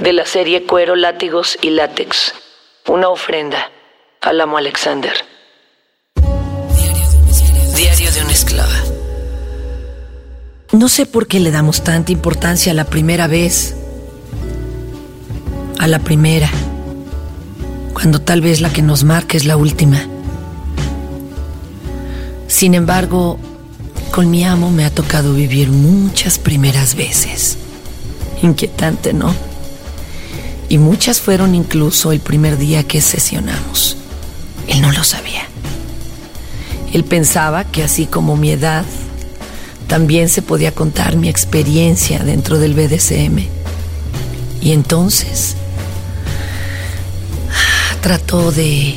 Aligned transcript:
de 0.00 0.12
la 0.12 0.24
serie 0.24 0.64
Cuero, 0.64 0.96
Látigos 0.96 1.58
y 1.60 1.70
Látex. 1.70 2.32
Una 2.88 3.08
ofrenda 3.08 3.70
al 4.20 4.40
amo 4.40 4.56
Alexander. 4.56 5.12
Diario 7.76 8.10
de 8.10 8.22
una 8.22 8.32
esclava. 8.32 8.82
No 10.72 10.88
sé 10.88 11.04
por 11.06 11.26
qué 11.26 11.40
le 11.40 11.50
damos 11.50 11.82
tanta 11.82 12.12
importancia 12.12 12.72
a 12.72 12.74
la 12.74 12.84
primera 12.84 13.26
vez. 13.26 13.76
A 15.78 15.86
la 15.86 15.98
primera. 15.98 16.48
Cuando 17.92 18.20
tal 18.20 18.40
vez 18.40 18.60
la 18.60 18.72
que 18.72 18.82
nos 18.82 19.04
marca 19.04 19.36
es 19.36 19.44
la 19.44 19.56
última. 19.56 20.06
Sin 22.46 22.74
embargo, 22.74 23.38
con 24.10 24.30
mi 24.30 24.44
amo 24.44 24.70
me 24.70 24.84
ha 24.84 24.90
tocado 24.94 25.34
vivir 25.34 25.68
muchas 25.68 26.38
primeras 26.38 26.94
veces. 26.94 27.58
Inquietante, 28.42 29.12
¿no? 29.12 29.49
Y 30.70 30.78
muchas 30.78 31.20
fueron 31.20 31.56
incluso 31.56 32.12
el 32.12 32.20
primer 32.20 32.56
día 32.56 32.84
que 32.84 33.00
sesionamos. 33.00 33.96
Él 34.68 34.80
no 34.80 34.92
lo 34.92 35.02
sabía. 35.02 35.42
Él 36.92 37.02
pensaba 37.02 37.64
que 37.64 37.82
así 37.82 38.06
como 38.06 38.36
mi 38.36 38.52
edad, 38.52 38.84
también 39.88 40.28
se 40.28 40.42
podía 40.42 40.72
contar 40.72 41.16
mi 41.16 41.28
experiencia 41.28 42.20
dentro 42.20 42.58
del 42.60 42.74
BDSM. 42.74 43.48
Y 44.62 44.70
entonces 44.70 45.56
trató 48.00 48.52
de 48.52 48.94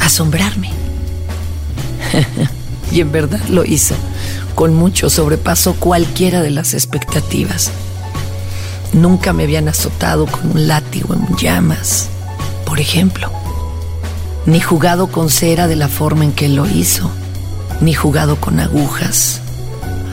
asombrarme. 0.00 0.70
y 2.90 3.02
en 3.02 3.12
verdad 3.12 3.40
lo 3.50 3.66
hizo. 3.66 3.94
Con 4.54 4.72
mucho 4.72 5.10
sobrepasó 5.10 5.74
cualquiera 5.74 6.40
de 6.40 6.50
las 6.50 6.72
expectativas. 6.72 7.70
Nunca 8.94 9.32
me 9.32 9.42
habían 9.42 9.68
azotado 9.68 10.26
con 10.26 10.52
un 10.52 10.68
látigo 10.68 11.14
en 11.14 11.36
llamas, 11.36 12.08
por 12.64 12.78
ejemplo. 12.78 13.30
Ni 14.46 14.60
jugado 14.60 15.08
con 15.08 15.30
cera 15.30 15.66
de 15.66 15.74
la 15.74 15.88
forma 15.88 16.24
en 16.24 16.32
que 16.32 16.48
lo 16.48 16.66
hizo. 16.68 17.10
Ni 17.80 17.92
jugado 17.92 18.36
con 18.36 18.60
agujas. 18.60 19.40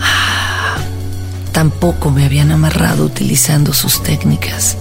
Ah, 0.01 0.77
tampoco 1.51 2.09
me 2.09 2.25
habían 2.25 2.51
amarrado 2.51 3.05
utilizando 3.05 3.71
sus 3.71 4.01
técnicas. 4.01 4.77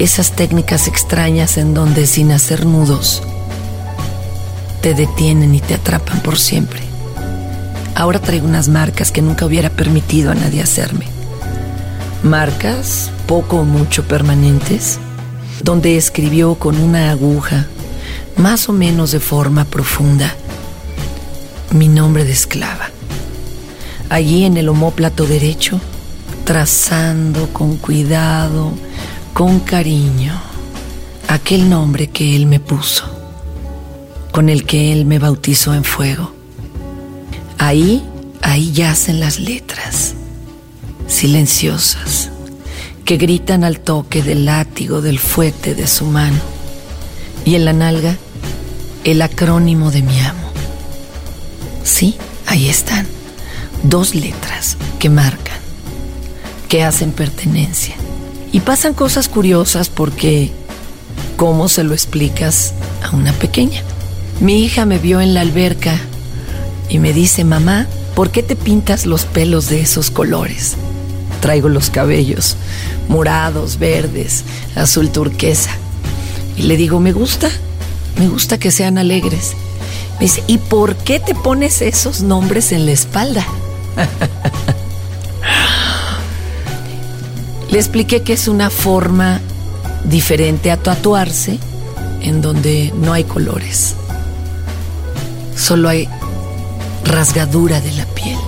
Esas 0.00 0.32
técnicas 0.32 0.88
extrañas 0.88 1.56
en 1.56 1.74
donde 1.74 2.08
sin 2.08 2.32
hacer 2.32 2.66
nudos 2.66 3.22
te 4.82 4.94
detienen 4.94 5.54
y 5.54 5.60
te 5.60 5.74
atrapan 5.74 6.20
por 6.20 6.38
siempre. 6.38 6.80
Ahora 7.94 8.18
traigo 8.18 8.48
unas 8.48 8.68
marcas 8.68 9.12
que 9.12 9.22
nunca 9.22 9.46
hubiera 9.46 9.70
permitido 9.70 10.32
a 10.32 10.34
nadie 10.34 10.60
hacerme. 10.60 11.06
Marcas 12.24 13.12
poco 13.26 13.58
o 13.58 13.64
mucho 13.64 14.04
permanentes, 14.04 14.98
donde 15.62 15.96
escribió 15.96 16.56
con 16.56 16.76
una 16.78 17.10
aguja, 17.10 17.66
más 18.36 18.68
o 18.68 18.72
menos 18.72 19.12
de 19.12 19.20
forma 19.20 19.64
profunda, 19.64 20.34
mi 21.70 21.88
nombre 21.88 22.24
de 22.24 22.32
esclava. 22.32 22.90
Allí 24.10 24.44
en 24.44 24.56
el 24.56 24.68
homóplato 24.68 25.26
derecho, 25.26 25.80
trazando 26.44 27.48
con 27.52 27.76
cuidado, 27.76 28.72
con 29.32 29.60
cariño, 29.60 30.40
aquel 31.28 31.68
nombre 31.70 32.08
que 32.08 32.36
él 32.36 32.46
me 32.46 32.60
puso, 32.60 33.04
con 34.32 34.48
el 34.48 34.64
que 34.66 34.92
él 34.92 35.06
me 35.06 35.18
bautizó 35.18 35.74
en 35.74 35.84
fuego. 35.84 36.32
Ahí, 37.58 38.04
ahí 38.42 38.72
yacen 38.72 39.20
las 39.20 39.38
letras, 39.38 40.14
silenciosas 41.06 42.30
que 43.04 43.16
gritan 43.18 43.64
al 43.64 43.80
toque 43.80 44.22
del 44.22 44.46
látigo 44.46 45.02
del 45.02 45.18
fuete 45.18 45.74
de 45.74 45.86
su 45.86 46.06
mano. 46.06 46.38
Y 47.44 47.54
en 47.54 47.64
la 47.64 47.72
nalga, 47.72 48.16
el 49.04 49.20
acrónimo 49.20 49.90
de 49.90 50.02
mi 50.02 50.18
amo. 50.20 50.48
Sí, 51.82 52.16
ahí 52.46 52.68
están. 52.68 53.06
Dos 53.82 54.14
letras 54.14 54.78
que 54.98 55.10
marcan, 55.10 55.58
que 56.68 56.82
hacen 56.82 57.12
pertenencia. 57.12 57.94
Y 58.50 58.60
pasan 58.60 58.94
cosas 58.94 59.28
curiosas 59.28 59.90
porque, 59.90 60.50
¿cómo 61.36 61.68
se 61.68 61.84
lo 61.84 61.92
explicas 61.92 62.72
a 63.02 63.14
una 63.14 63.32
pequeña? 63.32 63.82
Mi 64.40 64.64
hija 64.64 64.86
me 64.86 64.98
vio 64.98 65.20
en 65.20 65.34
la 65.34 65.42
alberca 65.42 65.98
y 66.88 66.98
me 66.98 67.12
dice, 67.12 67.44
mamá, 67.44 67.86
¿por 68.14 68.30
qué 68.30 68.42
te 68.42 68.56
pintas 68.56 69.04
los 69.04 69.26
pelos 69.26 69.68
de 69.68 69.82
esos 69.82 70.10
colores? 70.10 70.76
Traigo 71.44 71.68
los 71.68 71.90
cabellos 71.90 72.56
morados, 73.06 73.78
verdes, 73.78 74.44
azul 74.76 75.10
turquesa. 75.10 75.72
Y 76.56 76.62
le 76.62 76.78
digo, 76.78 77.00
me 77.00 77.12
gusta, 77.12 77.50
me 78.18 78.28
gusta 78.28 78.56
que 78.56 78.70
sean 78.70 78.96
alegres. 78.96 79.52
Me 80.14 80.20
dice, 80.20 80.42
¿y 80.46 80.56
por 80.56 80.96
qué 80.96 81.20
te 81.20 81.34
pones 81.34 81.82
esos 81.82 82.22
nombres 82.22 82.72
en 82.72 82.86
la 82.86 82.92
espalda? 82.92 83.46
le 87.70 87.78
expliqué 87.78 88.22
que 88.22 88.32
es 88.32 88.48
una 88.48 88.70
forma 88.70 89.42
diferente 90.04 90.70
a 90.70 90.78
tatuarse 90.78 91.58
en 92.22 92.40
donde 92.40 92.90
no 92.96 93.12
hay 93.12 93.24
colores. 93.24 93.96
Solo 95.54 95.90
hay 95.90 96.08
rasgadura 97.04 97.82
de 97.82 97.92
la 97.92 98.06
piel, 98.06 98.38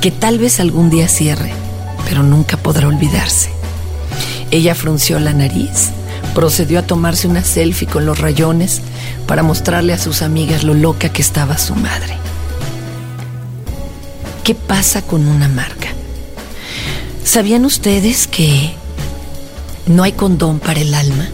que 0.00 0.12
tal 0.12 0.38
vez 0.38 0.60
algún 0.60 0.88
día 0.88 1.08
cierre 1.08 1.59
pero 2.10 2.24
nunca 2.24 2.56
podrá 2.56 2.88
olvidarse. 2.88 3.50
Ella 4.50 4.74
frunció 4.74 5.20
la 5.20 5.32
nariz, 5.32 5.90
procedió 6.34 6.80
a 6.80 6.82
tomarse 6.82 7.28
una 7.28 7.44
selfie 7.44 7.86
con 7.86 8.04
los 8.04 8.18
rayones 8.18 8.82
para 9.28 9.44
mostrarle 9.44 9.92
a 9.92 9.98
sus 9.98 10.20
amigas 10.20 10.64
lo 10.64 10.74
loca 10.74 11.10
que 11.12 11.22
estaba 11.22 11.56
su 11.56 11.76
madre. 11.76 12.16
¿Qué 14.42 14.56
pasa 14.56 15.02
con 15.02 15.28
una 15.28 15.46
marca? 15.46 15.86
¿Sabían 17.22 17.64
ustedes 17.64 18.26
que 18.26 18.72
no 19.86 20.02
hay 20.02 20.10
condón 20.10 20.58
para 20.58 20.80
el 20.80 20.94
alma? 20.94 21.28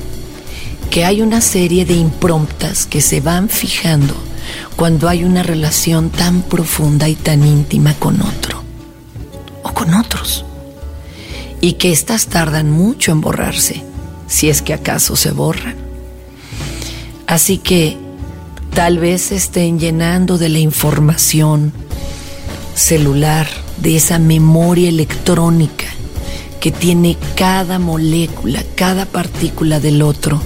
Que 0.90 1.06
hay 1.06 1.22
una 1.22 1.40
serie 1.40 1.86
de 1.86 1.94
impromptas 1.94 2.84
que 2.84 3.00
se 3.00 3.22
van 3.22 3.48
fijando 3.48 4.14
cuando 4.76 5.08
hay 5.08 5.24
una 5.24 5.42
relación 5.42 6.10
tan 6.10 6.42
profunda 6.42 7.08
y 7.08 7.14
tan 7.14 7.46
íntima 7.46 7.94
con 7.94 8.20
otro 8.20 8.62
o 9.62 9.72
con 9.72 9.94
otros 9.94 10.44
y 11.60 11.74
que 11.74 11.92
éstas 11.92 12.26
tardan 12.26 12.70
mucho 12.70 13.12
en 13.12 13.20
borrarse, 13.20 13.82
si 14.26 14.48
es 14.48 14.62
que 14.62 14.74
acaso 14.74 15.16
se 15.16 15.30
borran. 15.30 15.76
Así 17.26 17.58
que 17.58 17.96
tal 18.74 18.98
vez 18.98 19.32
estén 19.32 19.78
llenando 19.78 20.38
de 20.38 20.48
la 20.48 20.58
información 20.58 21.72
celular, 22.74 23.48
de 23.78 23.96
esa 23.96 24.18
memoria 24.18 24.88
electrónica 24.88 25.86
que 26.60 26.70
tiene 26.70 27.16
cada 27.34 27.78
molécula, 27.78 28.62
cada 28.74 29.06
partícula 29.06 29.80
del 29.80 30.02
otro 30.02 30.40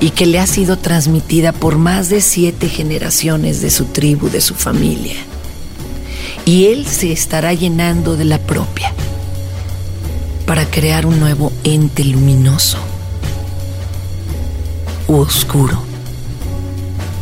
y 0.00 0.10
que 0.10 0.26
le 0.26 0.38
ha 0.38 0.46
sido 0.46 0.78
transmitida 0.78 1.52
por 1.52 1.76
más 1.76 2.08
de 2.08 2.20
siete 2.20 2.68
generaciones 2.68 3.60
de 3.60 3.70
su 3.70 3.86
tribu, 3.86 4.28
de 4.28 4.40
su 4.40 4.54
familia. 4.54 5.16
Y 6.44 6.66
él 6.66 6.86
se 6.86 7.12
estará 7.12 7.52
llenando 7.52 8.16
de 8.16 8.24
la 8.24 8.38
propia 8.38 8.94
para 10.48 10.64
crear 10.64 11.04
un 11.04 11.20
nuevo 11.20 11.52
ente 11.62 12.02
luminoso 12.04 12.78
u 15.06 15.16
oscuro. 15.16 15.84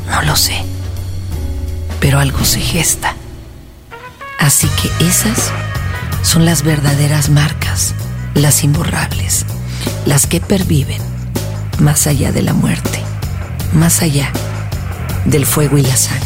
No 0.08 0.22
lo 0.22 0.36
sé, 0.36 0.62
pero 1.98 2.20
algo 2.20 2.44
se 2.44 2.60
gesta. 2.60 3.16
Así 4.38 4.68
que 4.80 5.08
esas 5.08 5.50
son 6.22 6.44
las 6.44 6.62
verdaderas 6.62 7.28
marcas, 7.28 7.94
las 8.34 8.62
imborrables, 8.62 9.44
las 10.04 10.28
que 10.28 10.40
perviven 10.40 11.02
más 11.80 12.06
allá 12.06 12.30
de 12.30 12.42
la 12.42 12.52
muerte, 12.52 13.02
más 13.72 14.02
allá 14.02 14.30
del 15.24 15.46
fuego 15.46 15.78
y 15.78 15.82
la 15.82 15.96
sangre. 15.96 16.25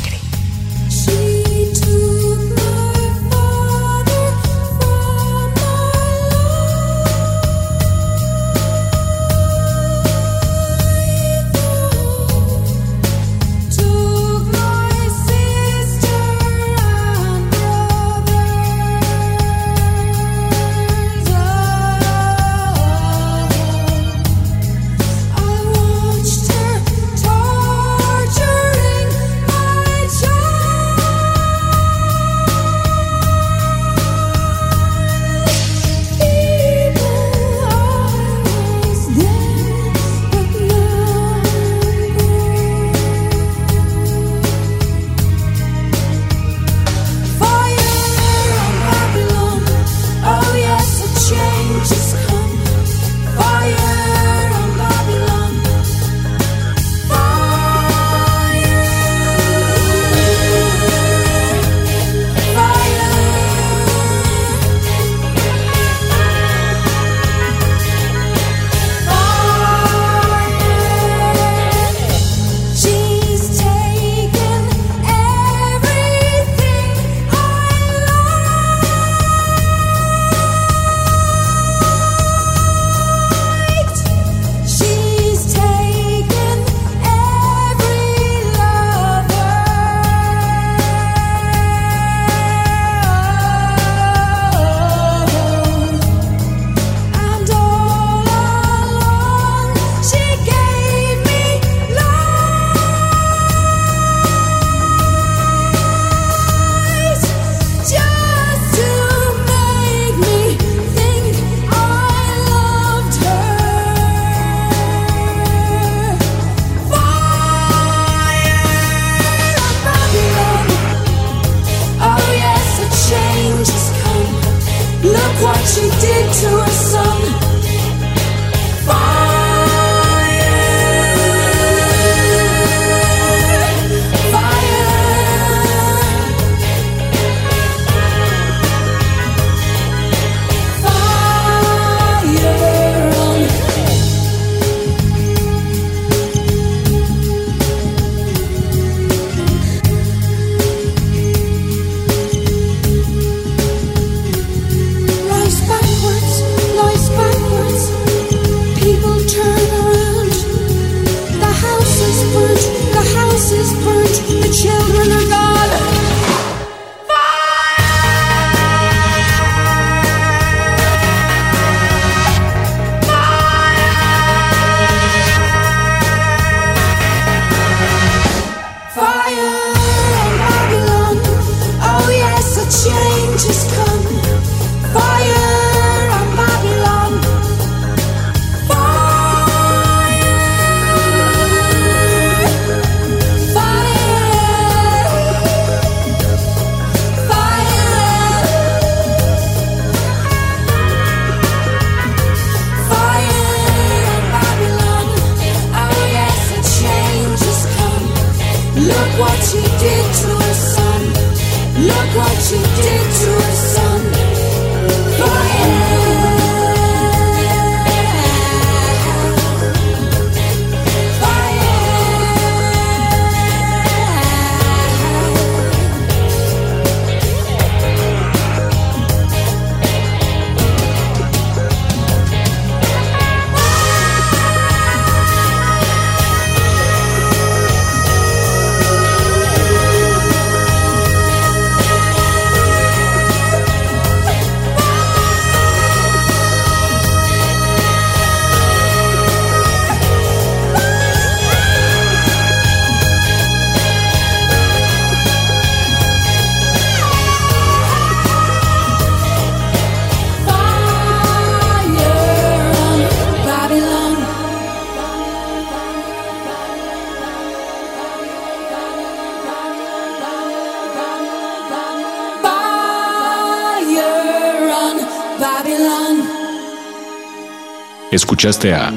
Escuchaste 278.12 278.74
a 278.74 278.90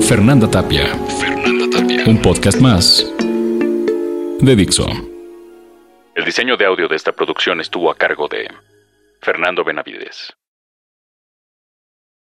Fernanda 0.00 0.50
Tapia. 0.50 0.86
Fernanda 1.20 1.66
Tapia. 1.76 2.04
Un 2.06 2.22
podcast 2.22 2.58
más 2.58 3.06
de 4.40 4.56
Dixo. 4.56 4.86
El 6.14 6.24
diseño 6.24 6.56
de 6.56 6.64
audio 6.64 6.88
de 6.88 6.96
esta 6.96 7.12
producción 7.12 7.60
estuvo 7.60 7.90
a 7.90 7.94
cargo 7.94 8.28
de 8.28 8.48
Fernando 9.20 9.62
Benavides. 9.62 10.32